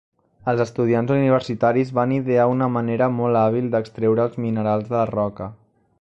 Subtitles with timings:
[0.51, 5.55] Els estudiants universitaris van idear una manera molt hàbil d'extreure els minerals de la roca.